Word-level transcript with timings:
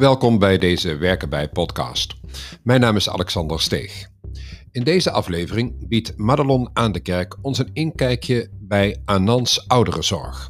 Welkom 0.00 0.38
bij 0.38 0.58
deze 0.58 0.96
Werken 0.96 1.28
bij 1.28 1.48
podcast. 1.48 2.14
Mijn 2.62 2.80
naam 2.80 2.96
is 2.96 3.10
Alexander 3.10 3.60
Steeg. 3.60 4.08
In 4.72 4.84
deze 4.84 5.10
aflevering 5.10 5.88
biedt 5.88 6.16
Madelon 6.16 6.70
aan 6.72 6.92
de 6.92 7.00
kerk 7.00 7.36
ons 7.42 7.58
een 7.58 7.70
inkijkje 7.72 8.48
bij 8.52 9.02
Anans 9.04 9.68
ouderenzorg. 9.68 10.48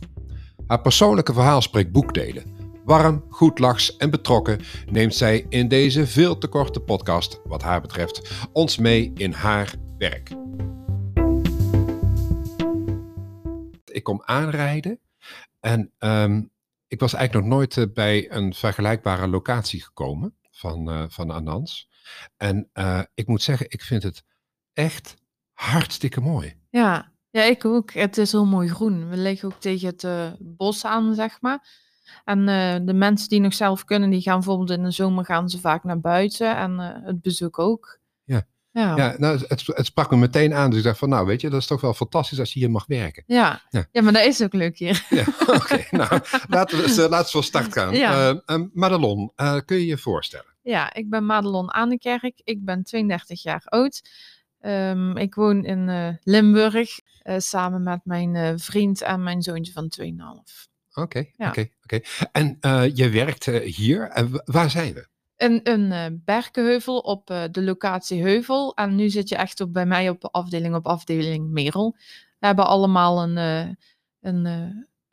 Haar 0.66 0.80
persoonlijke 0.80 1.32
verhaal 1.32 1.62
spreekt 1.62 1.92
boekdelen. 1.92 2.44
Warm, 2.84 3.24
goedlachs 3.28 3.96
en 3.96 4.10
betrokken 4.10 4.60
neemt 4.90 5.14
zij 5.14 5.46
in 5.48 5.68
deze 5.68 6.06
veel 6.06 6.38
te 6.38 6.48
korte 6.48 6.80
podcast, 6.80 7.40
wat 7.44 7.62
haar 7.62 7.80
betreft, 7.80 8.30
ons 8.52 8.78
mee 8.78 9.12
in 9.14 9.32
haar 9.32 9.74
werk. 9.98 10.30
Ik 13.84 14.02
kom 14.02 14.22
aanrijden 14.24 15.00
en 15.60 15.92
ehm, 15.98 16.40
ik 16.90 17.00
was 17.00 17.12
eigenlijk 17.12 17.46
nog 17.46 17.56
nooit 17.56 17.76
eh, 17.76 17.84
bij 17.94 18.30
een 18.30 18.54
vergelijkbare 18.54 19.28
locatie 19.28 19.82
gekomen 19.82 20.34
van, 20.50 20.90
uh, 20.90 21.04
van 21.08 21.30
Anans. 21.30 21.88
En 22.36 22.70
uh, 22.74 23.02
ik 23.14 23.26
moet 23.26 23.42
zeggen, 23.42 23.66
ik 23.70 23.82
vind 23.82 24.02
het 24.02 24.24
echt 24.72 25.14
hartstikke 25.52 26.20
mooi. 26.20 26.56
Ja, 26.70 27.12
ja, 27.30 27.42
ik 27.42 27.64
ook. 27.64 27.92
Het 27.92 28.18
is 28.18 28.32
heel 28.32 28.46
mooi 28.46 28.68
groen. 28.68 29.08
We 29.08 29.16
liggen 29.16 29.48
ook 29.48 29.60
tegen 29.60 29.88
het 29.88 30.02
uh, 30.02 30.32
bos 30.38 30.84
aan, 30.84 31.14
zeg 31.14 31.40
maar. 31.40 31.68
En 32.24 32.46
de 32.86 32.94
mensen 32.94 33.28
die 33.28 33.40
nog 33.40 33.54
zelf 33.54 33.84
kunnen, 33.84 34.10
die 34.10 34.20
gaan 34.20 34.34
bijvoorbeeld 34.34 34.70
in 34.70 34.82
de 34.82 34.90
zomer 34.90 35.24
gaan 35.24 35.48
ze 35.48 35.58
vaak 35.60 35.84
naar 35.84 36.00
buiten. 36.00 36.56
En 36.56 36.78
het 36.78 37.20
bezoek 37.20 37.58
ook. 37.58 38.00
Ja, 38.24 38.46
ja 38.72 39.14
nou, 39.18 39.38
het, 39.48 39.66
het, 39.66 39.86
sprak 39.86 40.10
me 40.10 40.16
meteen 40.16 40.54
aan. 40.54 40.70
Dus 40.70 40.78
ik 40.78 40.84
dacht 40.84 40.98
van, 40.98 41.08
nou 41.08 41.26
weet 41.26 41.40
je, 41.40 41.50
dat 41.50 41.60
is 41.60 41.66
toch 41.66 41.80
wel 41.80 41.94
fantastisch 41.94 42.38
als 42.38 42.52
je 42.52 42.58
hier 42.58 42.70
mag 42.70 42.86
werken. 42.86 43.22
Ja, 43.26 43.62
ja. 43.70 43.86
ja 43.92 44.02
maar 44.02 44.12
dat 44.12 44.24
is 44.24 44.42
ook 44.42 44.52
leuk 44.52 44.78
hier. 44.78 45.06
Ja, 45.08 45.24
oké. 45.56 45.86
nou, 45.90 46.20
laten 46.48 46.78
we, 46.78 46.84
uh, 46.84 46.96
laten 46.96 47.24
we 47.24 47.30
van 47.30 47.42
start 47.42 47.72
gaan. 47.72 47.94
Ja. 47.94 48.40
Uh, 48.46 48.60
Madelon, 48.72 49.32
uh, 49.36 49.58
kun 49.64 49.76
je 49.76 49.86
je 49.86 49.98
voorstellen? 49.98 50.54
Ja, 50.62 50.94
ik 50.94 51.10
ben 51.10 51.26
Madelon 51.26 51.72
Aandekerk. 51.72 52.40
Ik 52.44 52.64
ben 52.64 52.82
32 52.82 53.42
jaar 53.42 53.62
oud. 53.64 54.02
Um, 54.60 55.16
ik 55.16 55.34
woon 55.34 55.64
in 55.64 56.18
Limburg 56.22 57.00
samen 57.36 57.82
met 57.82 58.00
mijn 58.04 58.58
vriend 58.58 59.02
en 59.02 59.22
mijn 59.22 59.42
zoontje 59.42 59.72
van 59.72 59.92
2,5. 60.00 60.68
Oké, 60.94 61.26
oké, 61.36 61.68
oké. 61.82 62.00
En 62.32 62.58
je 62.94 63.08
werkt 63.08 63.46
hier. 63.46 64.08
En 64.08 64.42
waar 64.44 64.70
zijn 64.70 64.94
we? 64.94 65.08
Een, 65.40 65.60
een 65.62 65.90
uh, 65.90 66.18
berkenheuvel 66.24 66.98
op 66.98 67.30
uh, 67.30 67.42
de 67.50 67.62
locatie 67.62 68.22
Heuvel. 68.22 68.74
En 68.74 68.94
nu 68.94 69.08
zit 69.08 69.28
je 69.28 69.36
echt 69.36 69.60
op, 69.60 69.72
bij 69.72 69.86
mij 69.86 70.08
op 70.08 70.28
afdeling 70.30 70.74
op 70.74 70.86
afdeling 70.86 71.50
Merel. 71.50 71.96
We 72.38 72.46
hebben 72.46 72.66
allemaal 72.66 73.22
een, 73.22 73.36
uh, 73.36 73.74
een, 74.20 74.44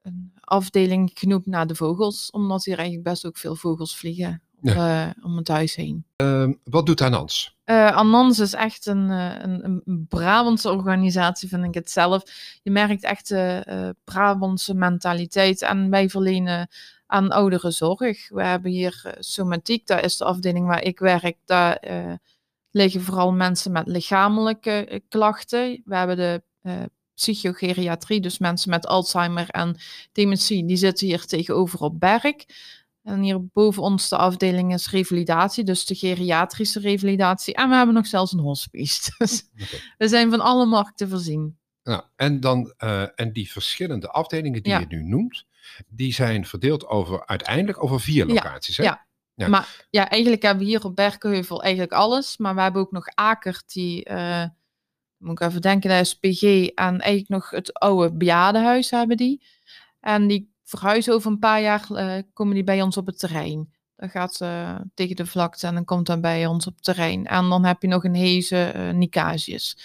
een 0.02 0.34
afdeling 0.40 1.12
genoemd 1.14 1.46
naar 1.46 1.68
de 1.68 1.76
vogels, 1.76 2.32
omdat 2.32 2.66
hier 2.66 2.78
eigenlijk 2.78 3.10
best 3.10 3.26
ook 3.26 3.38
veel 3.38 3.56
vogels 3.56 3.98
vliegen 3.98 4.42
ja. 4.62 5.16
om 5.24 5.38
het 5.38 5.48
huis 5.48 5.76
heen. 5.76 6.06
Ehm, 6.16 6.54
wat 6.64 6.86
doet 6.86 7.02
Anans? 7.02 7.56
Anans 7.66 8.40
is 8.40 8.54
echt 8.54 8.86
een, 8.86 9.10
een, 9.10 9.82
een, 9.86 10.06
Brabantse 10.10 10.72
organisatie, 10.72 11.50
vind 11.50 11.64
ik 11.64 11.74
het 11.74 11.92
zelf. 11.92 12.24
Je 12.64 12.72
merkt 12.72 13.04
echt 13.04 13.28
de 13.28 13.96
Brabantse 14.04 14.74
mentaliteit 14.74 15.62
en 15.62 15.90
wij 15.90 16.10
verlenen 16.10 16.68
aan 17.08 17.32
ouderenzorg. 17.32 18.30
We 18.30 18.44
hebben 18.44 18.72
hier 18.72 19.02
uh, 19.06 19.12
somatiek, 19.20 19.88
dat 19.88 20.04
is 20.04 20.18
de 20.18 20.26
afdeling 20.26 20.68
waar 20.68 20.84
ik 20.84 21.00
werk. 21.00 21.38
Daar 21.46 21.88
uh, 21.90 22.14
liggen 22.72 23.02
vooral 23.02 23.32
mensen 23.32 23.72
met 23.72 23.88
lichamelijke 23.88 24.88
uh, 24.92 25.00
klachten. 25.10 25.82
We 25.86 25.96
hebben 25.96 26.18
de 26.18 26.42
psychogeriatrie, 27.14 28.22
dus 28.22 28.38
mensen 28.38 28.70
met 28.70 28.88
Alzheimer 28.88 29.50
en 29.50 29.78
dementie, 30.12 30.66
die 30.66 30.78
zitten 30.78 31.08
hier 31.08 31.26
tegenover 31.26 31.80
op 31.80 32.00
Berk. 32.00 32.46
En 33.04 33.22
hier 33.22 33.46
boven 33.46 33.84
ons 33.84 34.10
de 34.10 34.18
afdeling 34.18 34.74
is 34.74 34.90
revalidatie, 34.90 35.64
dus 35.64 35.86
de 35.86 35.96
geriatrische 35.96 36.80
revalidatie. 36.80 37.54
En 37.54 37.70
we 37.70 37.76
hebben 37.76 37.96
nog 37.96 38.08
zelfs 38.08 38.32
een 38.32 38.40
hospice. 38.40 39.12
Dus 39.18 39.50
okay. 39.54 39.80
we 39.98 40.08
zijn 40.08 40.30
van 40.30 40.40
alle 40.40 40.66
markten 40.66 41.10
voorzien. 41.10 41.58
Nou, 41.84 42.04
en, 42.16 42.40
dan, 42.40 42.74
en 43.16 43.34
die 43.34 43.52
verschillende 43.52 44.10
afdelingen 44.10 44.64
die 44.64 44.72
ja. 44.72 44.80
je 44.80 44.86
nu 44.90 45.04
noemt, 45.04 45.46
die 45.88 46.14
zijn 46.14 46.46
verdeeld 46.46 46.88
over 46.88 47.26
uiteindelijk 47.26 47.84
over 47.84 48.02
vier 48.02 48.26
locaties. 48.26 48.78
Hè? 48.78 48.84
ja. 48.84 49.08
ja. 49.34 49.48
maar 49.48 49.86
ja, 49.90 50.10
eigenlijk 50.10 50.42
hebben 50.42 50.64
we 50.64 50.70
hier 50.70 50.86
op 50.86 50.96
Berkenheuvel 50.96 51.64
eigenlijk 51.64 51.94
alles. 51.94 52.38
Maar 52.38 52.56
we 52.56 52.62
hebben 52.62 52.82
ook 52.82 52.92
nog 52.92 53.08
Aker, 53.08 53.62
die, 53.66 54.10
uh, 54.10 54.44
moet 55.18 55.42
ik 55.42 55.48
even 55.48 55.62
denken, 55.62 55.90
dat 55.90 56.00
is 56.00 56.14
PG. 56.14 56.42
En 56.68 57.00
eigenlijk 57.00 57.30
nog 57.30 57.50
het 57.50 57.74
oude 57.74 58.14
bejaardenhuis 58.14 58.92
hebben 58.92 59.18
die. 59.18 59.44
En 60.00 60.28
die 60.28 60.54
verhuizen 60.64 61.14
over 61.14 61.32
een 61.32 61.40
paar 61.40 61.62
jaar, 61.62 61.86
uh, 61.92 62.16
komen 62.34 62.54
die 62.54 62.64
bij 62.64 62.82
ons 62.82 62.98
op 62.98 63.06
het 63.06 63.20
terrein. 63.20 63.76
Dan 63.96 64.10
gaat 64.10 64.34
ze 64.34 64.78
tegen 64.94 65.16
de 65.16 65.26
vlakte 65.26 65.68
en 65.68 65.74
dan 65.74 65.86
komt 65.86 66.06
dan 66.06 66.22
bij 66.22 66.46
ons 66.46 66.68
op 66.68 66.74
het 66.74 66.84
terrein. 66.84 67.26
En 67.26 67.50
dan 67.50 67.66
heb 67.66 67.82
je 67.82 67.88
nog 67.88 68.04
een 68.04 68.16
Hezen, 68.16 68.78
uh, 68.78 68.94
Nicasius. 68.94 69.78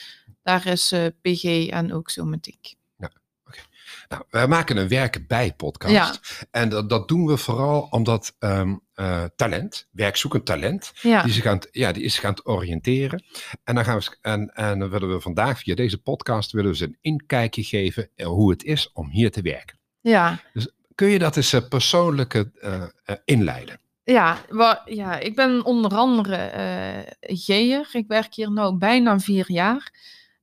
Daar 0.42 0.66
is 0.66 0.94
PG 1.21 1.69
en 1.69 1.92
ook 1.92 2.10
somatiek. 2.10 2.75
Nou, 4.08 4.22
wij 4.30 4.48
maken 4.48 4.76
een 4.76 4.88
werken 4.88 5.26
bij 5.26 5.53
podcast. 5.53 6.47
En 6.50 6.69
dat, 6.69 6.88
dat, 6.88 7.08
doen 7.08 7.26
we 7.26 7.36
vooral 7.36 7.86
omdat 7.91 8.36
um, 8.38 8.80
uh, 8.97 9.25
talent, 9.36 9.88
werkzoekend 9.91 10.47
talent, 10.47 10.92
ja. 11.00 11.22
die, 11.22 11.32
zich 11.32 11.47
aan 11.47 11.58
ja, 11.70 11.92
die 11.92 12.03
is 12.03 12.14
zich 12.14 12.25
aan 12.25 12.34
het 12.34 12.47
oriënteren. 12.47 13.25
En 13.64 13.75
dan, 13.75 13.84
gaan 13.84 13.98
we, 13.98 14.16
en, 14.20 14.54
en 14.54 14.78
dan 14.78 14.91
willen 14.91 15.12
we 15.12 15.20
vandaag 15.20 15.58
via 15.58 15.75
deze 15.75 15.98
podcast 15.98 16.53
willen 16.53 16.70
we 16.70 16.76
ze 16.76 16.84
een 16.84 16.98
inkijkje 17.00 17.62
geven 17.62 18.08
in 18.14 18.26
hoe 18.26 18.50
het 18.50 18.64
is 18.64 18.91
om 18.92 19.08
hier 19.10 19.30
te 19.30 19.42
werken. 19.42 19.78
Ja. 20.00 20.41
Dus 20.53 20.69
kun 20.94 21.09
je 21.09 21.19
dat 21.19 21.36
eens 21.36 21.54
uh, 21.54 21.60
persoonlijk 21.69 22.34
uh, 22.34 22.82
inleiden? 23.24 23.80
Ja, 24.04 24.38
ja, 24.84 25.19
ik 25.19 25.34
ben 25.34 25.64
onder 25.64 25.94
andere 25.94 26.53
uh, 26.56 27.36
Geer. 27.36 27.88
Ik 27.92 28.06
werk 28.09 28.34
hier 28.34 28.50
nu 28.50 28.76
bijna 28.76 29.19
vier 29.19 29.44
jaar. 29.47 29.92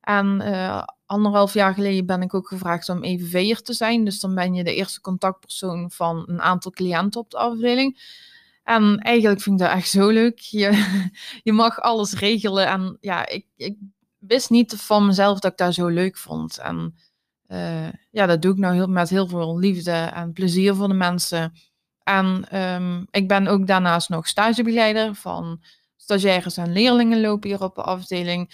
En 0.01 0.41
uh, 0.43 0.83
anderhalf 1.09 1.53
jaar 1.53 1.73
geleden 1.73 2.05
ben 2.05 2.21
ik 2.21 2.33
ook 2.33 2.47
gevraagd 2.47 2.89
om 2.89 3.03
EVV'er 3.03 3.61
te 3.61 3.73
zijn. 3.73 4.05
Dus 4.05 4.19
dan 4.19 4.35
ben 4.35 4.53
je 4.53 4.63
de 4.63 4.75
eerste 4.75 5.01
contactpersoon 5.01 5.91
van 5.91 6.23
een 6.27 6.41
aantal 6.41 6.71
cliënten 6.71 7.21
op 7.21 7.29
de 7.29 7.37
afdeling. 7.37 7.99
En 8.63 8.97
eigenlijk 8.97 9.41
vind 9.41 9.59
ik 9.59 9.67
dat 9.67 9.75
echt 9.75 9.89
zo 9.89 10.09
leuk. 10.09 10.39
Je, 10.39 10.99
je 11.43 11.53
mag 11.53 11.79
alles 11.79 12.13
regelen. 12.13 12.67
En 12.67 12.97
ja, 13.01 13.27
ik, 13.27 13.45
ik 13.55 13.75
wist 14.17 14.49
niet 14.49 14.73
van 14.75 15.05
mezelf 15.05 15.39
dat 15.39 15.51
ik 15.51 15.57
dat 15.57 15.73
zo 15.73 15.87
leuk 15.87 16.17
vond. 16.17 16.57
En 16.57 16.95
uh, 17.47 17.87
ja, 18.11 18.25
dat 18.25 18.41
doe 18.41 18.51
ik 18.51 18.57
nou 18.57 18.73
heel, 18.73 18.87
met 18.87 19.09
heel 19.09 19.27
veel 19.27 19.59
liefde 19.59 19.91
en 19.91 20.33
plezier 20.33 20.75
voor 20.75 20.87
de 20.87 20.93
mensen. 20.93 21.53
En 22.03 22.57
um, 22.57 23.07
ik 23.11 23.27
ben 23.27 23.47
ook 23.47 23.67
daarnaast 23.67 24.09
nog 24.09 24.27
stagebegeleider 24.27 25.15
van 25.15 25.61
stagiaires 25.97 26.57
en 26.57 26.71
leerlingen 26.71 27.21
lopen 27.21 27.49
hier 27.49 27.63
op 27.63 27.75
de 27.75 27.83
afdeling. 27.83 28.49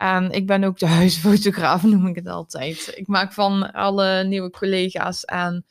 En 0.00 0.30
ik 0.30 0.46
ben 0.46 0.64
ook 0.64 0.78
de 0.78 0.86
huisfotograaf, 1.00 1.82
noem 1.82 2.06
ik 2.06 2.14
het 2.14 2.26
altijd. 2.26 2.92
Ik 2.96 3.06
maak 3.06 3.32
van 3.32 3.72
alle 3.72 4.24
nieuwe 4.24 4.50
collega's 4.50 5.24
en 5.24 5.64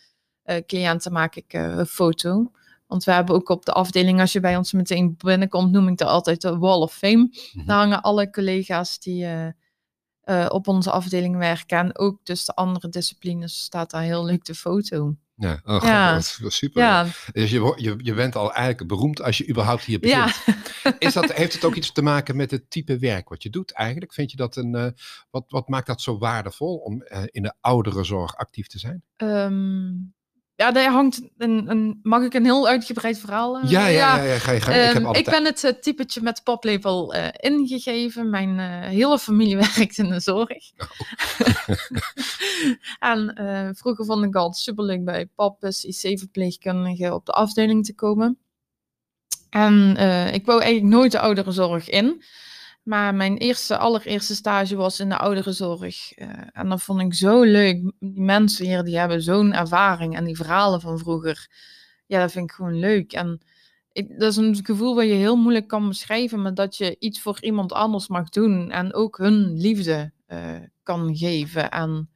uh, 0.45 0.55
cliënten 0.65 1.11
maak 1.11 1.35
ik 1.35 1.53
uh, 1.53 1.77
een 1.77 1.85
foto. 1.85 2.51
Want 2.87 3.03
we 3.03 3.11
hebben 3.11 3.35
ook 3.35 3.49
op 3.49 3.65
de 3.65 3.71
afdeling, 3.71 4.19
als 4.19 4.31
je 4.31 4.39
bij 4.39 4.57
ons 4.57 4.71
meteen 4.71 5.15
binnenkomt, 5.17 5.71
noem 5.71 5.87
ik 5.87 5.97
dat 5.97 6.07
altijd 6.07 6.41
de 6.41 6.57
Wall 6.57 6.79
of 6.79 6.93
Fame. 6.93 7.15
Mm-hmm. 7.15 7.65
Daar 7.65 7.77
hangen 7.77 8.01
alle 8.01 8.29
collega's 8.29 8.99
die 8.99 9.25
uh, 10.25 10.45
op 10.49 10.67
onze 10.67 10.91
afdeling 10.91 11.37
werken. 11.37 11.77
En 11.77 11.97
ook 11.97 12.19
dus 12.25 12.45
de 12.45 12.55
andere 12.55 12.89
disciplines 12.89 13.63
staat 13.63 13.91
daar 13.91 14.01
heel 14.01 14.25
leuk 14.25 14.45
de 14.45 14.55
foto. 14.55 15.15
Ja, 15.39 15.61
oh, 15.65 15.83
ja. 15.83 16.13
Dat 16.13 16.39
is 16.39 16.57
super. 16.57 16.81
Ja. 16.81 17.07
Dus 17.31 17.51
je, 17.51 17.73
je, 17.75 17.95
je 17.97 18.13
bent 18.13 18.35
al 18.35 18.53
eigenlijk 18.53 18.87
beroemd 18.87 19.21
als 19.21 19.37
je 19.37 19.49
überhaupt 19.49 19.83
hier 19.83 19.99
begint. 19.99 20.43
Ja. 20.83 20.95
Is 20.99 21.13
dat, 21.13 21.33
heeft 21.33 21.53
het 21.53 21.63
ook 21.63 21.75
iets 21.75 21.91
te 21.91 22.01
maken 22.01 22.35
met 22.35 22.51
het 22.51 22.69
type 22.69 22.97
werk 22.97 23.29
wat 23.29 23.43
je 23.43 23.49
doet 23.49 23.71
eigenlijk? 23.71 24.13
Vind 24.13 24.31
je 24.31 24.37
dat 24.37 24.55
een, 24.55 24.75
uh, 24.75 24.87
wat, 25.29 25.45
wat 25.47 25.67
maakt 25.67 25.87
dat 25.87 26.01
zo 26.01 26.17
waardevol 26.17 26.75
om 26.77 27.03
uh, 27.07 27.23
in 27.25 27.41
de 27.41 27.53
ouderenzorg 27.61 28.35
actief 28.35 28.67
te 28.67 28.79
zijn? 28.79 29.03
Um, 29.17 30.13
ja, 30.59 30.71
daar 30.71 30.91
hangt 30.91 31.21
een, 31.37 31.69
een, 31.69 31.99
Mag 32.03 32.23
ik 32.23 32.33
een 32.33 32.43
heel 32.43 32.67
uitgebreid 32.67 33.19
verhaal? 33.19 33.63
Uh, 33.63 33.69
ja, 33.69 33.87
ja, 33.87 34.17
ja, 34.17 34.23
ja, 34.23 34.37
ga 34.37 34.51
je. 34.51 34.95
Um, 34.95 35.09
ik, 35.09 35.17
ik 35.17 35.25
ben 35.25 35.45
het 35.45 35.63
uh, 35.63 35.71
typetje 35.71 36.21
met 36.21 36.43
paplepel 36.43 37.15
uh, 37.15 37.27
ingegeven. 37.31 38.29
Mijn 38.29 38.59
hele 38.83 39.19
familie 39.19 39.57
werkt 39.75 39.97
in 39.97 40.09
de 40.09 40.19
zorg. 40.19 40.71
Oh. 40.77 40.89
en 43.11 43.33
vroeger 43.77 44.05
vond 44.05 44.25
ik 44.25 44.35
altijd 44.35 44.63
superleuk 44.63 45.03
bij 45.03 45.25
pap 45.35 45.63
IC-verpleegkundige 45.63 47.13
op 47.13 47.25
de 47.25 47.31
afdeling 47.31 47.85
te 47.85 47.95
komen. 47.95 48.37
En 49.49 49.89
ik 50.33 50.45
wou 50.45 50.61
eigenlijk 50.61 50.93
nooit 50.93 51.11
de 51.11 51.19
ouderenzorg 51.19 51.89
in. 51.89 52.23
Maar 52.89 53.15
mijn 53.15 53.37
eerste, 53.37 53.77
allereerste 53.77 54.35
stage 54.35 54.75
was 54.75 54.99
in 54.99 55.09
de 55.09 55.17
ouderenzorg. 55.17 56.17
Uh, 56.17 56.29
en 56.51 56.69
dat 56.69 56.81
vond 56.81 57.01
ik 57.01 57.13
zo 57.13 57.41
leuk. 57.41 57.91
Die 57.99 58.21
mensen 58.21 58.65
hier, 58.65 58.83
die 58.83 58.97
hebben 58.97 59.21
zo'n 59.21 59.53
ervaring. 59.53 60.15
En 60.15 60.25
die 60.25 60.35
verhalen 60.35 60.81
van 60.81 60.99
vroeger, 60.99 61.47
ja, 62.05 62.19
dat 62.19 62.31
vind 62.31 62.49
ik 62.49 62.55
gewoon 62.55 62.79
leuk. 62.79 63.13
En 63.13 63.41
dat 63.93 64.31
is 64.31 64.35
een 64.35 64.65
gevoel 64.65 64.95
wat 64.95 65.05
je 65.05 65.13
heel 65.13 65.35
moeilijk 65.35 65.67
kan 65.67 65.87
beschrijven. 65.87 66.41
Maar 66.41 66.53
dat 66.53 66.77
je 66.77 66.95
iets 66.99 67.21
voor 67.21 67.41
iemand 67.41 67.71
anders 67.71 68.07
mag 68.07 68.29
doen. 68.29 68.71
En 68.71 68.93
ook 68.93 69.17
hun 69.17 69.57
liefde 69.57 70.11
uh, 70.27 70.55
kan 70.83 71.17
geven. 71.17 71.71
En 71.71 72.09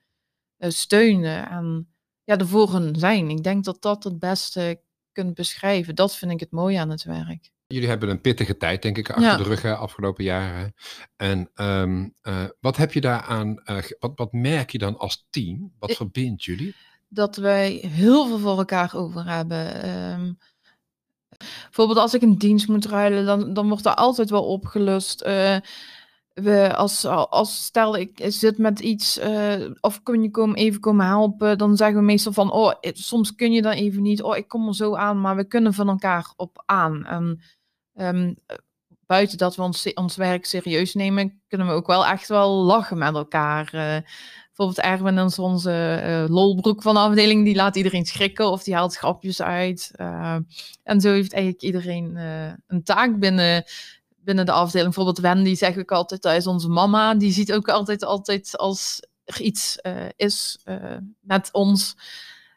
uh, 0.58 0.70
steunen. 0.70 1.50
En 1.50 1.88
ja, 2.24 2.38
ervoor 2.38 2.72
hun 2.72 2.96
zijn. 2.96 3.30
Ik 3.30 3.44
denk 3.44 3.64
dat 3.64 3.82
dat 3.82 4.04
het 4.04 4.20
beste 4.20 4.82
kunt 5.12 5.34
beschrijven. 5.34 5.96
Dat 5.96 6.16
vind 6.16 6.32
ik 6.32 6.40
het 6.40 6.52
mooie 6.52 6.80
aan 6.80 6.90
het 6.90 7.04
werk. 7.04 7.53
Jullie 7.74 7.90
hebben 7.90 8.10
een 8.10 8.22
pittige 8.22 8.58
tijd, 8.58 8.82
denk 8.82 8.98
ik, 8.98 9.10
achter 9.10 9.24
Ja. 9.24 9.38
de 9.38 9.44
rug 9.44 9.62
hè, 9.62 9.76
afgelopen 9.76 10.24
jaren. 10.24 10.74
En 11.16 11.50
ehm, 11.54 12.10
eh, 12.22 12.44
wat 12.60 12.78
heb 12.78 12.94
je 12.94 13.02
daaraan, 13.02 13.60
eh, 13.64 13.78
ge- 13.78 13.96
wat, 14.00 14.12
wat 14.16 14.32
merk 14.34 14.70
je 14.72 14.78
dan 14.78 14.98
als 14.98 15.28
team? 15.30 15.72
Wat 15.80 15.90
Ik- 15.90 15.96
verbindt 15.96 16.44
jullie? 16.44 16.76
dat 17.10 17.36
wij 17.36 17.72
heel 17.72 18.28
veel 18.28 18.38
voor 18.40 18.58
elkaar 18.58 18.92
over 18.96 19.26
hebben. 19.30 19.82
Ehm, 19.84 20.34
bijvoorbeeld 21.64 21.98
als 22.00 22.14
ik 22.14 22.22
een 22.22 22.38
dienst 22.38 22.68
moet 22.68 22.86
ruilen, 22.86 23.26
dan, 23.26 23.54
dan 23.54 23.68
wordt 23.68 23.86
er 23.86 23.94
altijd 23.96 24.30
wel 24.30 24.46
opgelust. 24.46 25.22
Eh, 25.22 25.58
we, 26.34 26.76
als, 26.76 27.06
als 27.06 27.64
stel 27.64 27.98
ik 27.98 28.20
zit 28.28 28.58
met 28.58 28.80
iets, 28.80 29.18
eh, 29.18 29.54
of 29.82 30.04
kun 30.04 30.22
je 30.24 30.30
komen, 30.32 30.56
even 30.56 30.80
komen 30.80 31.06
helpen, 31.06 31.58
dan 31.58 31.76
zeggen 31.78 31.98
we 31.98 32.04
meestal 32.04 32.34
van, 32.34 32.52
oh, 32.52 32.74
eh, 32.80 32.92
soms 32.94 33.36
kun 33.36 33.52
je 33.52 33.62
dan 33.62 33.72
even 33.72 34.02
niet, 34.02 34.22
oh, 34.24 34.38
ik 34.38 34.48
kom 34.48 34.68
er 34.68 34.76
zo 34.76 34.96
aan, 34.96 35.22
maar 35.22 35.36
we 35.36 35.44
kunnen 35.48 35.74
van 35.74 35.90
elkaar 35.90 36.34
op 36.36 36.64
aan. 36.66 37.06
En 37.06 37.42
ehm, 37.96 38.34
eh, 38.46 38.58
buiten 39.06 39.38
dat 39.38 39.56
we 39.56 39.62
ons, 39.62 39.94
ons 39.94 40.16
werk 40.16 40.46
serieus 40.46 40.94
nemen, 40.94 41.42
kunnen 41.48 41.68
we 41.68 41.74
ook 41.74 41.88
wel 41.88 42.06
echt 42.06 42.28
wel 42.28 42.52
lachen 42.52 42.98
met 42.98 43.14
elkaar. 43.16 43.74
Eh, 43.74 43.98
Bijvoorbeeld 44.56 44.88
Erwin 44.88 45.18
is 45.18 45.40
onze 45.40 45.72
eh, 46.04 46.26
lolbroek 46.28 46.82
van 46.82 46.94
de 46.94 47.00
afdeling. 47.00 47.46
Die 47.46 47.56
laat 47.56 47.76
iedereen 47.76 48.06
schrikken 48.06 48.52
of 48.52 48.64
die 48.64 48.74
haalt 48.74 48.96
grapjes 48.96 49.42
uit. 49.42 49.92
En 50.84 51.02
zo 51.02 51.12
heeft 51.12 51.34
eigenlijk 51.34 51.64
iedereen 51.64 52.16
een 52.68 52.84
taak 52.84 53.20
binnen, 53.20 53.64
binnen 54.16 54.46
de 54.46 54.52
afdeling. 54.52 54.94
Bijvoorbeeld 54.94 55.26
Wendy 55.26 55.56
zeg 55.56 55.76
ik 55.76 55.92
altijd, 55.92 56.22
dat 56.22 56.36
is 56.36 56.48
onze 56.48 56.70
mama. 56.70 57.16
Die 57.16 57.32
ziet 57.32 57.54
ook 57.54 57.70
altijd, 57.70 58.04
altijd 58.04 58.58
als 58.58 59.08
er 59.24 59.42
iets 59.42 59.80
is 60.16 60.60
met 61.20 61.50
ons. 61.52 61.96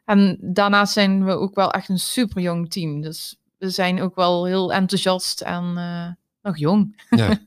En 0.05 0.39
daarnaast 0.41 0.93
zijn 0.93 1.25
we 1.25 1.33
ook 1.33 1.55
wel 1.55 1.71
echt 1.71 1.89
een 1.89 1.99
super 1.99 2.43
jong 2.43 2.71
team. 2.71 3.01
Dus 3.01 3.37
we 3.59 3.71
zijn 3.71 4.03
ook 4.03 4.15
wel 4.15 4.45
heel 4.45 4.73
enthousiast 4.73 5.41
en 5.41 5.73
eh, 5.77 6.09
nog 6.43 6.59
jong. 6.59 7.03
Ja. 7.11 7.29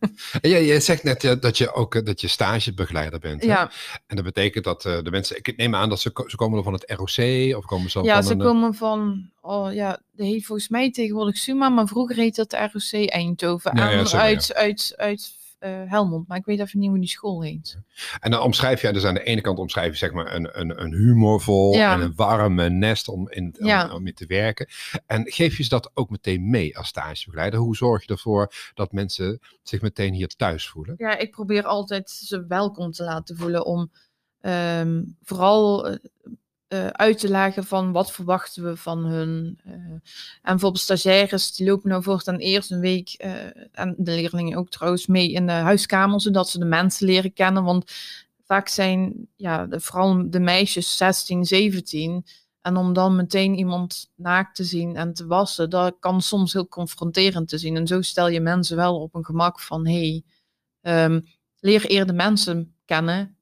En 0.42 0.50
jij, 0.50 0.66
jij 0.66 0.80
zegt 0.80 1.04
net 1.04 1.22
ja, 1.22 1.36
dat 1.36 1.58
je 1.58 1.74
ook 1.74 1.96
eh, 1.96 2.06
dat 2.06 2.22
je 2.22 2.28
stagebegeleider 2.28 3.20
bent. 3.20 3.42
hè? 3.42 3.48
Ja, 3.48 3.72
En 4.08 4.16
dat 4.16 4.26
betekent 4.26 4.64
dat 4.64 4.86
eh, 4.86 4.98
de 5.04 5.12
mensen, 5.12 5.38
ik 5.38 5.58
neem 5.58 5.76
aan 5.76 5.90
dat 5.90 6.00
ze, 6.00 6.24
ze 6.28 6.36
komen 6.36 6.64
van 6.64 6.74
het 6.74 6.84
ROC 6.88 7.56
of 7.58 7.66
komen 7.66 7.90
ze 7.90 8.02
ja 8.02 8.14
van 8.14 8.24
ze 8.24 8.32
een, 8.32 8.40
komen 8.40 8.74
van, 8.74 9.30
oh 9.42 9.74
ja, 9.74 10.00
dat 10.12 10.28
heet 10.28 10.46
volgens 10.46 10.70
mij 10.70 10.92
tegenwoordig 10.92 11.38
Suma, 11.38 11.70
maar 11.70 11.88
vroeger 11.88 12.16
heette 12.16 12.42
het 12.42 12.54
ROC 12.54 13.10
Eindhoven. 13.10 13.78
Ja, 13.78 13.90
ja, 13.90 14.00
en 14.00 14.12
uit, 14.12 14.54
uit, 14.54 14.94
uit 14.98 15.38
Helmond, 15.68 16.28
maar 16.28 16.38
ik 16.38 16.46
weet 16.46 16.60
even 16.60 16.80
niet 16.80 16.90
hoe 16.90 17.00
die 17.00 17.10
school 17.10 17.42
heet. 17.44 17.78
En 18.20 18.32
dan 18.32 18.42
omschrijf 18.42 18.82
je, 18.82 18.94
dus 18.94 19.06
aan 19.06 19.14
de 19.14 19.24
ene 19.24 19.42
kant 19.42 19.58
omschrijf 19.60 19.92
je 19.92 19.98
zeg 19.98 20.12
maar 20.12 20.34
een, 20.36 20.60
een, 20.60 20.82
een 20.82 20.94
humorvol 20.94 21.74
Ja. 21.74 21.94
en 21.94 22.02
een 22.02 22.14
warme 22.16 22.70
nest 22.70 23.08
om 23.08 23.30
in, 23.30 23.56
om, 23.60 23.66
Ja. 23.68 23.94
om 23.94 24.08
in 24.08 24.14
te 24.14 24.26
werken. 24.26 24.68
En 25.06 25.32
geef 25.32 25.58
je 25.58 25.64
ze 25.64 25.70
dat 25.70 25.92
ook 25.94 26.10
meteen 26.10 26.50
mee 26.50 26.78
als 26.78 26.88
stagebegeleider? 26.88 27.60
Hoe 27.60 27.76
zorg 27.76 28.06
je 28.06 28.14
ervoor 28.14 28.54
dat 28.74 28.92
mensen 28.92 29.40
zich 29.64 29.82
meteen 29.82 30.14
hier 30.14 30.28
thuis 30.28 30.68
voelen? 30.68 30.96
Ja, 30.98 31.18
ik 31.18 31.32
probeer 31.32 31.64
altijd 31.64 32.10
ze 32.10 32.46
welkom 32.48 32.92
te 32.92 33.04
laten 33.04 33.38
voelen 33.38 33.66
om 33.66 33.92
ehm, 34.42 35.04
vooral 35.24 35.98
eh, 36.70 36.88
uit 36.88 37.20
te 37.20 37.30
leggen 37.30 37.64
van 37.64 37.92
wat 37.92 38.12
verwachten 38.12 38.64
we 38.64 38.78
van 38.78 39.06
hun. 39.06 39.60
eh. 39.64 39.74
en 39.74 40.02
bijvoorbeeld 40.42 40.84
stagiaires, 40.84 41.56
die 41.56 41.68
lopen 41.68 41.90
nou 41.90 42.04
voortaan 42.04 42.36
eerst 42.38 42.72
een 42.72 42.80
week, 42.80 43.10
eh, 43.10 43.34
en 43.72 43.96
de 43.98 44.12
leerlingen 44.12 44.58
ook 44.58 44.70
trouwens, 44.70 45.08
mee 45.08 45.32
in 45.32 45.46
de 45.46 45.52
huiskamer, 45.52 46.22
zodat 46.22 46.50
ze 46.50 46.60
de 46.60 46.66
mensen 46.66 47.08
leren 47.08 47.34
kennen. 47.34 47.64
Want 47.64 47.92
vaak 48.46 48.68
zijn, 48.68 49.28
ja, 49.36 49.66
de, 49.66 49.80
vooral 49.80 50.30
de 50.30 50.40
meisjes 50.40 50.98
16, 50.98 51.46
17. 51.46 52.26
En 52.62 52.78
om 52.78 52.94
dan 52.94 53.16
meteen 53.16 53.56
iemand 53.58 54.12
naakt 54.16 54.56
te 54.56 54.64
zien 54.64 54.96
en 54.96 55.14
te 55.14 55.26
wassen, 55.28 55.70
dat 55.70 55.96
kan 56.00 56.22
soms 56.22 56.54
heel 56.54 56.68
confronterend 56.68 57.48
te 57.50 57.58
zien. 57.58 57.76
En 57.76 57.88
zo 57.88 58.02
stel 58.02 58.28
je 58.28 58.40
mensen 58.42 58.76
wel 58.76 59.02
op 59.02 59.16
een 59.16 59.26
gemak 59.26 59.60
van, 59.60 59.88
hey, 59.88 60.24
Ehm, 60.82 61.22
leer 61.60 61.86
eerder 61.86 62.08
de 62.08 62.14
mensen 62.14 62.76
kennen. 62.86 63.38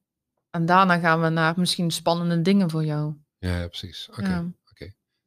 En 0.50 0.66
daarna 0.66 0.98
gaan 0.98 1.20
we 1.20 1.28
naar 1.28 1.54
misschien 1.56 1.90
spannende 1.90 2.42
dingen 2.42 2.70
voor 2.70 2.84
jou. 2.84 3.14
Ja, 3.38 3.58
ja, 3.58 3.66
precies. 3.66 4.08
Oké. 4.10 4.28
Ja. 4.28 4.44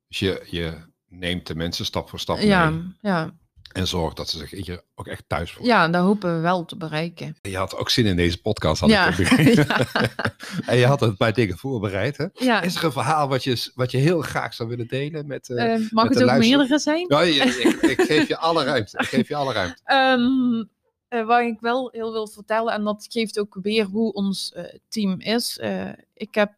Dus 0.07 0.19
je, 0.19 0.43
je 0.45 0.73
neemt 1.07 1.47
de 1.47 1.55
mensen 1.55 1.85
stap 1.85 2.09
voor 2.09 2.19
stap 2.19 2.39
Ja, 2.39 2.69
mee 2.69 2.83
ja. 3.01 3.31
en 3.73 3.87
zorgt 3.87 4.17
dat 4.17 4.29
ze 4.29 4.37
zich 4.47 4.79
ook 4.95 5.07
echt 5.07 5.23
thuis 5.27 5.51
voelen. 5.51 5.73
ja, 5.75 5.87
daar 5.89 6.01
hopen 6.01 6.35
we 6.35 6.41
wel 6.41 6.65
te 6.65 6.77
bereiken. 6.77 7.35
Je 7.41 7.57
had 7.57 7.75
ook 7.75 7.89
zin 7.89 8.05
in 8.05 8.15
deze 8.15 8.41
podcast, 8.41 8.81
had 8.81 8.89
Ja. 8.89 9.07
ik 9.07 9.15
begrepen. 9.17 9.65
Ja. 9.67 9.87
en 10.71 10.77
je 10.77 10.85
had 10.85 11.01
een 11.01 11.17
paar 11.17 11.33
dingen 11.33 11.57
voorbereid, 11.57 12.17
hè? 12.17 12.25
Ja, 12.33 12.61
Is 12.61 12.75
er 12.75 12.83
een 12.83 12.91
verhaal 12.91 13.27
wat 13.27 13.43
je, 13.43 13.71
wat 13.75 13.91
je 13.91 13.97
heel 13.97 14.21
graag 14.21 14.53
zou 14.53 14.69
willen 14.69 14.87
delen 14.87 15.27
met... 15.27 15.49
eh, 15.49 15.73
eh, 15.73 15.91
mag 15.91 16.07
met 16.09 16.19
het 16.19 16.29
ook 16.29 16.37
meerdere 16.37 16.79
zijn? 16.79 17.05
Ja, 17.07 17.21
ik, 17.43 17.43
ik 17.81 18.01
geef 18.01 18.27
je 18.27 18.37
alle 18.37 18.63
ruimte. 18.63 18.97
Ik 18.97 19.07
geef 19.07 19.27
je 19.27 19.35
alle 19.35 19.53
ruimte. 19.53 19.81
Ehm, 19.83 20.63
eh, 21.11 21.25
waar 21.25 21.45
ik 21.45 21.59
wel 21.59 21.89
heel 21.91 22.11
wil 22.11 22.27
vertellen, 22.27 22.73
en 22.73 22.83
dat 22.83 23.07
geeft 23.09 23.39
ook 23.39 23.57
weer 23.61 23.85
hoe 23.85 24.13
ons 24.13 24.51
eh, 24.51 24.63
team 24.87 25.19
is. 25.19 25.57
Eh, 25.57 25.89
ik 26.13 26.35
heb, 26.35 26.53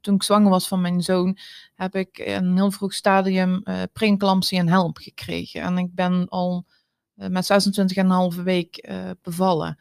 toen 0.00 0.14
ik 0.14 0.22
zwanger 0.22 0.50
was 0.50 0.68
van 0.68 0.80
mijn 0.80 1.02
zoon, 1.02 1.38
heb 1.74 1.94
ik 1.94 2.18
in 2.18 2.44
een 2.44 2.56
heel 2.56 2.70
vroeg 2.70 2.94
stadium 2.94 3.60
eh 3.64 3.82
preeclampsie 3.92 4.58
en 4.58 4.68
help 4.68 4.96
gekregen. 4.96 5.60
En 5.60 5.78
ik 5.78 5.94
ben 5.94 6.28
al 6.28 6.66
met 7.14 7.44
26,5 8.36 8.42
week 8.42 8.90
bevallen. 9.22 9.78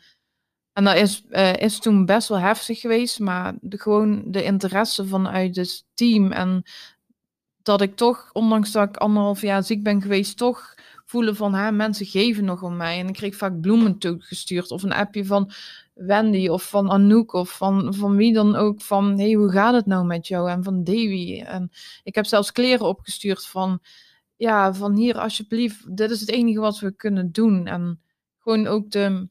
En 0.73 0.83
dat 0.83 0.95
is, 0.95 1.23
is 1.57 1.79
toen 1.79 2.05
best 2.05 2.27
wel 2.27 2.39
heftig 2.39 2.79
geweest, 2.79 3.19
maar 3.19 3.53
de, 3.61 3.77
gewoon 3.79 4.31
de 4.31 4.43
interesse 4.43 5.07
vanuit 5.07 5.55
het 5.55 5.85
team 5.93 6.31
en 6.31 6.63
dat 7.67 7.81
ik 7.81 7.95
toch, 7.95 8.29
ondanks 8.33 8.71
dat 8.71 8.89
ik 8.89 8.97
anderhalf 8.97 9.41
jaar 9.41 9.63
ziek 9.63 9.83
ben 9.83 10.01
geweest, 10.01 10.37
toch 10.37 10.75
voelen 11.05 11.35
van 11.35 11.53
hè, 11.53 11.71
mensen 11.71 12.05
geven 12.05 12.45
nog 12.45 12.63
om 12.63 12.77
mij. 12.77 12.99
En 12.99 13.07
ik 13.07 13.13
kreeg 13.13 13.35
vaak 13.35 13.61
bloemen 13.61 13.97
toegestuurd 13.97 14.71
of 14.71 14.83
een 14.83 14.93
appje 14.93 15.25
van 15.25 15.51
Wendy 15.93 16.47
of 16.47 16.69
van 16.69 16.91
Anouk 16.91 17.33
of 17.33 17.57
van, 17.57 17.93
van 17.93 18.15
wie 18.15 18.33
dan 18.33 18.55
ook 18.55 18.81
van 18.81 19.19
hey, 19.19 19.33
hoe 19.33 19.51
gaat 19.51 19.73
het 19.73 19.85
nou 19.85 20.05
met 20.05 20.27
jou? 20.27 20.49
En 20.49 20.63
van 20.63 20.83
Davy. 20.83 21.41
En 21.45 21.71
ik 22.03 22.15
heb 22.15 22.25
zelfs 22.25 22.51
kleren 22.51 22.87
opgestuurd 22.87 23.47
van 23.47 23.79
ja, 24.35 24.73
van 24.73 24.95
hier 24.95 25.17
alsjeblieft, 25.17 25.97
dit 25.97 26.11
is 26.11 26.19
het 26.19 26.29
enige 26.29 26.59
wat 26.59 26.79
we 26.79 26.91
kunnen 26.91 27.31
doen. 27.31 27.67
En 27.67 28.01
gewoon 28.39 28.67
ook 28.67 28.91
de, 28.91 29.29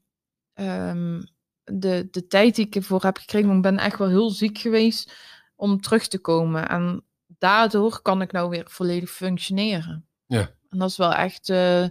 ehm, 0.54 1.22
de, 1.64 2.08
de 2.10 2.26
tijd 2.26 2.54
die 2.54 2.66
ik 2.66 2.74
ervoor 2.74 3.02
heb 3.02 3.16
gekregen, 3.16 3.48
want 3.48 3.64
ik 3.66 3.72
ben 3.72 3.84
echt 3.84 3.98
wel 3.98 4.08
heel 4.08 4.30
ziek 4.30 4.58
geweest 4.58 5.12
om 5.56 5.80
terug 5.80 6.08
te 6.08 6.18
komen. 6.18 6.68
En 6.68 7.05
daardoor 7.38 8.02
kan 8.02 8.22
ik 8.22 8.32
nou 8.32 8.48
weer 8.48 8.64
volledig 8.68 9.10
functioneren. 9.10 10.06
Ja. 10.26 10.50
En 10.68 10.78
dat 10.78 10.90
is 10.90 10.96
wel 10.96 11.12
echt, 11.12 11.48
eh, 11.48 11.88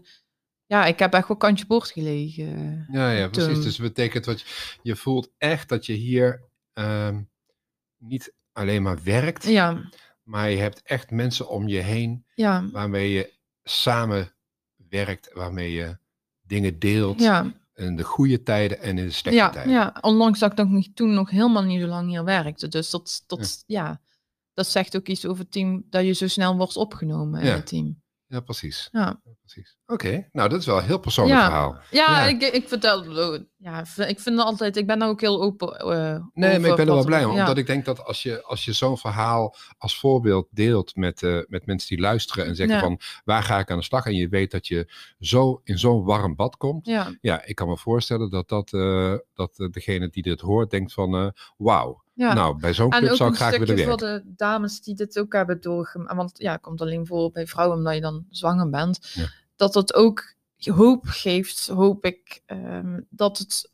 ja, 0.66 0.86
ik 0.86 1.00
heb 1.00 1.14
echt 1.14 1.28
wel 1.28 1.38
kantje 1.38 1.66
boord 1.66 1.92
gelegen. 1.92 2.86
Ja, 2.92 3.12
ja, 3.12 3.30
precies. 3.30 3.64
Dus 3.64 3.78
betekent 3.78 4.24
dat 4.24 4.42
je, 4.42 4.78
je 4.82 4.96
voelt 4.96 5.32
echt 5.38 5.70
dat 5.70 5.86
je 5.86 5.94
hier 5.94 6.44
ehm, 6.74 7.22
niet 7.98 8.34
alleen 8.52 8.82
maar 8.82 9.04
werkt, 9.04 9.44
Ja, 9.44 9.90
maar 10.24 10.50
je 10.50 10.58
hebt 10.58 10.82
echt 10.82 11.12
mensen 11.12 11.50
om 11.50 11.68
je 11.68 11.80
heen 11.80 12.26
ja, 12.36 12.70
waarmee 12.72 13.12
je 13.12 13.34
samen 13.64 14.34
werkt, 14.90 15.34
waarmee 15.34 15.72
je 15.72 15.98
dingen 16.42 16.80
deelt 16.80 17.20
ja, 17.20 17.54
in 17.76 17.96
de 17.96 18.04
goede 18.04 18.44
tijden 18.44 18.82
en 18.82 18.98
in 18.98 19.06
de 19.06 19.12
slechte 19.12 19.40
ja, 19.40 19.50
tijden. 19.50 19.72
ja. 19.72 19.98
Ondanks 20.02 20.40
dat 20.40 20.60
ik 20.60 20.68
nog 20.68 20.86
toen 20.94 21.14
nog 21.14 21.30
helemaal 21.30 21.64
niet 21.64 21.82
zo 21.82 21.88
lang 21.88 22.10
hier 22.10 22.24
werkte. 22.24 22.68
Dus 22.68 22.90
dat, 22.90 23.24
dat, 23.28 23.64
ja. 23.68 24.02
Dat 24.56 24.68
zegt 24.68 24.96
ook 24.96 25.08
iets 25.08 25.26
over 25.26 25.44
het 25.44 25.52
team, 25.52 25.84
dat 25.90 26.06
je 26.06 26.14
zo 26.14 26.28
snel 26.28 26.56
wordt 26.58 26.76
opgenomen 26.78 27.40
in 27.42 27.48
Ja. 27.48 27.54
het 27.54 27.68
team. 27.68 28.04
Ja, 28.28 28.40
precies. 28.40 28.88
Ja. 28.92 29.22
Precies. 29.40 29.78
Oké, 29.86 30.30
nou 30.32 30.50
dat 30.50 30.60
is 30.60 30.66
wel 30.66 30.78
een 30.78 30.84
heel 30.84 30.98
persoonlijk 31.00 31.40
Ja. 31.40 31.46
verhaal. 31.46 31.78
Ja. 31.92 32.24
Ik, 32.26 32.42
ik 32.42 32.68
vertel. 32.68 33.04
Ja, 33.58 33.80
ik 34.08 34.20
vind 34.20 34.38
het 34.38 34.40
altijd, 34.40 34.78
ik 34.78 34.88
ben 34.88 35.00
daar 35.00 35.10
ook 35.10 35.22
heel 35.22 35.42
open. 35.42 35.78
eh, 35.78 35.88
Nee, 36.34 36.50
over 36.50 36.62
maar 36.62 36.70
ik 36.70 36.76
ben 36.76 36.88
er 36.88 36.94
wel 36.94 37.06
blij 37.06 37.26
om. 37.26 37.32
Omdat 37.32 37.58
ik 37.58 37.68
denk 37.68 37.86
dat 37.86 38.04
als 38.06 38.24
je, 38.24 38.44
als 38.44 38.66
je 38.66 38.74
zo'n 38.74 38.98
verhaal 38.98 39.56
als 39.78 40.00
voorbeeld 40.00 40.48
deelt 40.52 40.96
met, 40.96 41.24
eh, 41.24 41.40
met 41.48 41.66
mensen 41.66 41.88
die 41.90 42.00
luisteren 42.00 42.46
en 42.46 42.56
zeggen 42.56 42.80
van 42.80 43.00
waar 43.24 43.44
ga 43.44 43.60
ik 43.60 43.72
aan 43.72 43.78
de 43.78 43.84
slag? 43.84 44.06
En 44.06 44.16
je 44.16 44.28
weet 44.28 44.52
dat 44.52 44.68
je 44.68 44.92
zo 45.20 45.62
in 45.64 45.78
zo'n 45.80 46.04
warm 46.04 46.36
bad 46.36 46.58
komt. 46.58 46.86
Ja, 46.86 47.18
Ja, 47.22 47.46
ik 47.46 47.56
kan 47.56 47.68
me 47.68 47.78
voorstellen 47.78 48.30
dat, 48.30 48.50
dat, 48.50 48.74
eh, 48.74 49.14
dat 49.34 49.68
degene 49.72 50.10
die 50.10 50.24
dit 50.24 50.42
hoort 50.42 50.70
denkt 50.70 50.94
van 50.94 51.34
wauw. 51.58 52.04
Ja. 52.16 52.34
Nou, 52.34 52.60
bij 52.60 52.74
zo'n 52.74 52.92
en 52.92 53.00
club 53.00 53.12
ook 53.12 53.18
zou 53.18 53.30
ik 53.30 53.36
graag 53.36 53.52
willen 53.52 53.68
stukje 53.68 53.86
werken. 53.86 54.08
voor 54.08 54.18
de 54.24 54.34
dames 54.36 54.82
die 54.82 54.96
dit 54.96 55.20
ook 55.20 55.34
hebben 55.34 55.62
doorgemaakt. 55.62 56.16
Want 56.16 56.32
ja, 56.38 56.52
het 56.52 56.62
komt 56.62 56.82
alleen 56.82 57.06
voor 57.06 57.32
bij 57.32 57.48
vrouwen 57.48 57.78
omdat 57.78 57.94
je 57.94 58.02
dan 58.02 58.26
zwanger 58.30 58.70
bent. 58.70 59.12
Ja. 59.14 59.28
Dat 59.56 59.74
het 59.74 59.94
ook 59.94 60.34
hoop 60.58 61.06
geeft, 61.06 61.68
hoop 61.68 62.06
ik. 62.06 62.42
ehm, 62.46 63.00
dat 63.10 63.38
het, 63.38 63.70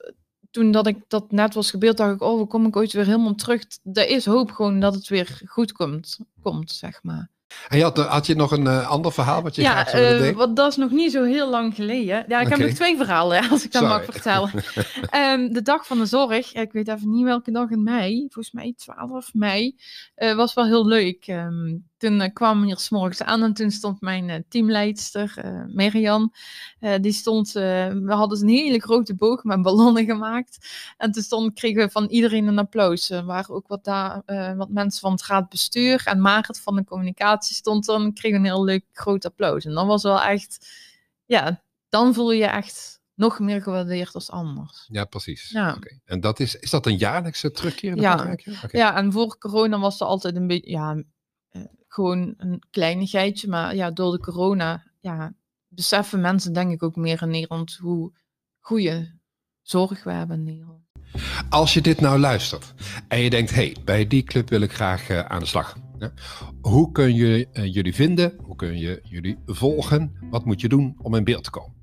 toen 0.51 0.71
dat 0.71 0.87
ik 0.87 1.03
dat 1.07 1.31
net 1.31 1.53
was 1.53 1.69
gebeurd, 1.69 1.97
dacht 1.97 2.13
ik, 2.13 2.21
oh, 2.21 2.49
kom 2.49 2.65
ik 2.65 2.75
ooit 2.75 2.91
weer 2.91 3.05
helemaal 3.05 3.35
terug? 3.35 3.63
Er 3.93 4.07
is 4.07 4.25
hoop 4.25 4.51
gewoon 4.51 4.79
dat 4.79 4.95
het 4.95 5.07
weer 5.07 5.41
goed 5.45 5.71
komt, 5.71 6.19
komt 6.41 6.71
zeg 6.71 7.03
maar. 7.03 7.29
En 7.67 7.77
je 7.77 7.83
had, 7.83 7.97
had 7.97 8.25
je 8.25 8.35
nog 8.35 8.51
een 8.51 8.67
eh, 8.67 8.89
ander 8.89 9.11
verhaal 9.11 9.41
wat 9.41 9.55
je 9.55 9.61
ja, 9.61 9.71
graag 9.71 9.89
zou 9.89 10.03
willen 10.03 10.27
eh, 10.27 10.35
want 10.35 10.55
dat 10.55 10.71
is 10.71 10.77
nog 10.77 10.91
niet 10.91 11.11
zo 11.11 11.23
heel 11.23 11.49
lang 11.49 11.75
geleden. 11.75 12.25
Ja, 12.27 12.39
ik 12.39 12.47
heb 12.47 12.59
nog 12.59 12.69
twee 12.69 12.97
verhalen, 12.97 13.49
als 13.49 13.63
ik 13.63 13.71
dat 13.71 13.81
Sorry. 13.81 13.97
mag 13.97 14.05
vertellen. 14.05 14.51
Ehm, 15.09 15.53
de 15.53 15.61
dag 15.61 15.87
van 15.87 15.97
de 15.97 16.05
zorg, 16.05 16.53
ik 16.53 16.71
weet 16.71 16.87
even 16.87 17.09
niet 17.09 17.23
welke 17.23 17.51
dag 17.51 17.69
in 17.69 17.83
mei, 17.83 18.19
volgens 18.19 18.51
mij 18.51 18.73
12 18.77 19.33
mei, 19.33 19.75
eh, 20.15 20.35
was 20.35 20.53
wel 20.53 20.65
heel 20.65 20.85
leuk. 20.85 21.27
Ehm, 21.27 21.75
toen 22.01 22.21
uh, 22.21 22.27
kwam 22.33 22.63
hier 22.63 22.77
s'morgens 22.77 23.21
aan 23.21 23.43
en 23.43 23.53
toen 23.53 23.71
stond 23.71 24.01
mijn 24.01 24.29
uh, 24.29 24.35
teamleidster, 24.47 25.33
uh, 25.45 26.95
die 27.01 27.11
stond, 27.11 27.51
we 27.51 28.03
hadden 28.07 28.41
een 28.41 28.49
hele 28.49 28.79
grote 28.79 29.15
boog 29.15 29.43
met 29.43 29.61
ballonnen 29.61 30.05
gemaakt. 30.05 30.67
En 30.97 31.11
toen 31.11 31.23
stond, 31.23 31.53
kregen 31.53 31.85
we 31.85 31.91
van 31.91 32.05
iedereen 32.05 32.47
een 32.47 32.57
applaus. 32.57 33.09
Er 33.09 33.25
waren 33.25 33.55
ook 33.55 33.67
wat, 33.67 33.83
daar, 33.83 34.23
wat 34.55 34.69
mensen 34.69 34.99
van 34.99 35.11
het 35.11 35.25
raadbestuur 35.25 36.01
en 36.05 36.21
Marit 36.21 36.59
van 36.59 36.75
de 36.75 36.83
communicatie 36.83 37.55
stond 37.55 37.85
dan, 37.85 38.13
kregen 38.13 38.41
we 38.41 38.47
een 38.47 38.53
heel 38.53 38.63
leuk 38.63 38.85
groot 38.91 39.25
applaus. 39.25 39.65
En 39.65 39.73
dat 39.73 39.85
was 39.85 40.03
wel 40.03 40.21
echt, 40.21 40.67
ja, 41.25 41.63
dan 41.89 42.13
voel 42.13 42.31
je 42.31 42.39
je 42.39 42.45
echt 42.45 43.01
nog 43.15 43.39
meer 43.39 43.61
gewaardeerd 43.61 44.13
als 44.13 44.31
anders. 44.31 44.87
Ja, 44.91 45.05
precies. 45.05 45.49
Ja. 45.49 45.73
Okay. 45.75 46.01
En 46.05 46.19
dat 46.19 46.39
is, 46.39 46.55
is 46.55 46.69
dat 46.69 46.85
een 46.85 46.97
jaarlijkse 46.97 47.51
terugkeer? 47.51 47.95
Ja. 47.95 48.13
Okay. 48.13 48.69
ja, 48.71 48.95
en 48.95 49.11
voor 49.11 49.37
corona 49.37 49.79
was 49.79 49.99
er 49.99 50.07
altijd 50.07 50.35
een 50.35 50.47
beetje, 50.47 50.69
ja, 50.69 51.03
gewoon 51.93 52.33
een 52.37 52.63
kleinigheidje. 52.69 53.47
Maar 53.47 53.75
ja, 53.75 53.91
door 53.91 54.11
de 54.11 54.19
corona, 54.19 54.83
ja, 54.99 55.33
beseffen 55.67 56.21
mensen 56.21 56.53
denk 56.53 56.71
ik 56.71 56.83
ook 56.83 56.95
meer 56.95 57.21
in 57.21 57.29
Nederland 57.29 57.75
hoe 57.75 58.11
goede 58.59 59.19
zorg 59.61 60.03
we 60.03 60.11
hebben 60.11 60.37
in 60.37 60.43
Nederland. 60.43 60.79
Als 61.49 61.73
je 61.73 61.81
dit 61.81 62.01
nou 62.01 62.19
luistert 62.19 62.73
en 63.07 63.19
je 63.19 63.29
denkt, 63.29 63.55
hey, 63.55 63.75
bij 63.85 64.07
die 64.07 64.23
club 64.23 64.49
wil 64.49 64.61
ik 64.61 64.73
graag 64.73 65.09
uh, 65.09 65.19
aan 65.19 65.39
de 65.39 65.45
slag. 65.45 65.77
Ja. 65.97 66.11
Hoe 66.61 66.91
kun 66.91 67.15
je 67.15 67.47
uh, 67.53 67.73
jullie 67.73 67.95
vinden? 67.95 68.33
Hoe 68.43 68.55
kun 68.55 68.77
je 68.77 68.99
jullie 69.03 69.37
volgen? 69.45 70.17
Wat 70.29 70.45
moet 70.45 70.61
je 70.61 70.69
doen 70.69 70.95
om 71.01 71.15
in 71.15 71.23
beeld 71.23 71.43
te 71.43 71.49
komen? 71.49 71.73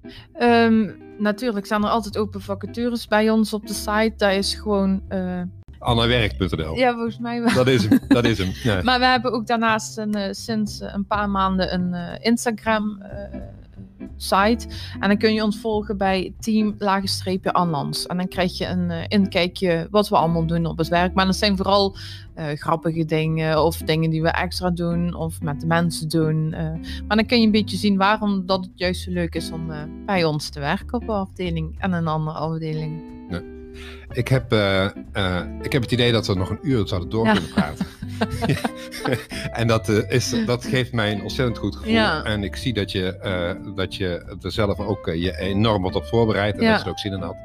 Um, 0.40 0.96
natuurlijk 1.18 1.66
zijn 1.66 1.82
er 1.82 1.90
altijd 1.90 2.18
open 2.18 2.40
vacatures 2.40 3.06
bij 3.06 3.30
ons 3.30 3.52
op 3.52 3.66
de 3.66 3.74
site. 3.74 4.14
Daar 4.16 4.34
is 4.34 4.54
gewoon. 4.54 5.02
Uh... 5.08 5.42
Annawerk.nl. 5.78 6.76
Ja, 6.76 6.92
volgens 6.92 7.18
mij 7.18 7.42
wel. 7.42 7.54
Dat 7.54 7.68
is 7.68 7.88
hem. 7.88 7.98
Dat 8.08 8.24
is 8.24 8.38
hem. 8.38 8.50
Ja. 8.62 8.82
maar 8.82 8.98
we 8.98 9.06
hebben 9.06 9.32
ook 9.32 9.46
daarnaast 9.46 9.98
een, 9.98 10.16
uh, 10.16 10.28
sinds 10.30 10.80
een 10.80 11.06
paar 11.06 11.30
maanden 11.30 11.74
een 11.74 11.92
uh, 11.92 12.14
Instagram 12.20 13.02
site. 14.16 14.66
En 15.00 15.08
dan 15.08 15.16
kun 15.16 15.34
je 15.34 15.42
ons 15.42 15.58
volgen 15.58 15.96
bij 15.96 16.34
team 16.40 16.74
lagenstreepje 16.78 17.52
Anlans. 17.52 18.06
En 18.06 18.16
dan 18.16 18.28
krijg 18.28 18.58
je 18.58 18.66
een 18.66 18.90
uh, 18.90 18.96
inkijkje 19.08 19.88
wat 19.90 20.08
we 20.08 20.16
allemaal 20.16 20.46
doen 20.46 20.66
op 20.66 20.78
het 20.78 20.88
werk. 20.88 21.14
Maar 21.14 21.26
dat 21.26 21.36
zijn 21.36 21.56
vooral 21.56 21.96
uh, 22.36 22.44
grappige 22.54 23.04
dingen 23.04 23.64
of 23.64 23.76
dingen 23.76 24.10
die 24.10 24.22
we 24.22 24.30
extra 24.30 24.70
doen 24.70 25.14
of 25.14 25.42
met 25.42 25.60
de 25.60 25.66
mensen 25.66 26.08
doen. 26.08 26.52
Uh, 26.52 26.60
maar 27.06 27.16
dan 27.16 27.26
kun 27.26 27.40
je 27.40 27.46
een 27.46 27.52
beetje 27.52 27.76
zien 27.76 27.96
waarom 27.96 28.46
dat 28.46 28.64
het 28.64 28.72
juist 28.74 29.02
zo 29.02 29.10
leuk 29.10 29.34
is 29.34 29.50
om 29.50 29.72
bij 30.06 30.24
ons 30.24 30.48
te 30.48 30.60
werken 30.60 30.94
op 30.94 31.08
een 31.08 31.14
afdeling 31.14 31.74
en 31.78 31.92
een 31.92 32.06
andere 32.06 32.38
afdeling. 32.38 33.17
Ik, 34.12 34.28
heb, 34.28 34.52
ik 35.62 35.72
heb 35.72 35.82
het 35.82 35.92
idee 35.92 36.12
dat 36.12 36.26
we 36.26 36.34
nog 36.34 36.50
een 36.50 36.58
uur 36.62 36.88
zouden 36.88 37.10
door 37.10 37.24
kunnen 37.24 37.48
praten. 37.48 37.86
en 39.60 39.66
dat, 39.66 39.88
uh, 39.88 40.10
is, 40.10 40.44
dat 40.46 40.64
geeft 40.64 40.92
mij 40.92 41.12
een 41.12 41.22
ontzettend 41.22 41.58
goed 41.58 41.76
gevoel. 41.76 41.92
Ja. 41.92 42.24
En 42.24 42.44
ik 42.44 42.56
zie 42.56 42.72
dat 42.72 42.92
je, 42.92 43.18
dat 43.74 43.94
je 43.94 44.36
er 44.42 44.52
zelf 44.52 44.78
ook 44.78 45.06
je 45.06 45.38
enorm 45.38 45.82
wat 45.82 45.94
op 45.94 46.04
voorbereidt. 46.04 46.58
En 46.58 46.62
Ja. 46.64 46.70
dat 46.70 46.78
je 46.78 46.84
er 46.84 46.90
ook 46.90 46.98
zin 46.98 47.12
in 47.12 47.20
had 47.20 47.36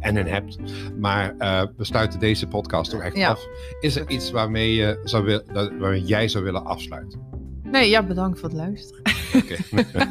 en 0.00 0.16
in 0.16 0.26
hebt. 0.26 0.56
Maar 0.98 1.34
we 1.76 1.84
sluiten 1.84 2.18
deze 2.18 2.46
podcast 2.46 2.90
toch 2.90 3.00
echt 3.00 3.22
af. 3.22 3.46
Is 3.80 3.96
er 3.96 4.10
iets 4.10 4.30
waarmee, 4.30 4.74
je 4.74 5.00
zou 5.04 5.24
wil, 5.24 5.42
waarmee 5.52 6.02
jij 6.04 6.28
zou 6.28 6.44
willen 6.44 6.64
afsluiten? 6.64 7.20
Nee, 7.62 7.90
ja, 7.90 8.02
bedankt 8.02 8.40
voor 8.40 8.48
het 8.48 8.58
luisteren. 8.58 9.02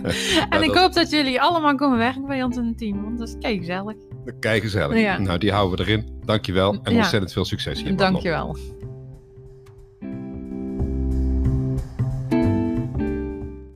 En 0.49 0.63
ik 0.63 0.73
hoop 0.73 0.93
dat 0.93 1.09
jullie 1.09 1.41
allemaal 1.41 1.75
komen 1.75 1.97
werken 1.97 2.25
bij 2.25 2.43
ons 2.43 2.57
in 2.57 2.65
het 2.65 2.77
team, 2.77 3.03
want 3.03 3.17
dat 3.17 3.27
is 3.27 3.35
kei 3.39 3.57
gezellig. 3.57 3.95
Kijk 4.39 4.61
gezellig. 4.63 4.99
Ja. 4.99 5.17
Nou, 5.17 5.37
die 5.37 5.51
houden 5.51 5.77
we 5.77 5.83
erin. 5.83 6.19
Dankjewel 6.25 6.79
en 6.83 6.95
ontzettend 6.95 7.33
veel 7.33 7.45
succes 7.45 7.81
hier. 7.83 7.95
Dankjewel. 7.95 8.57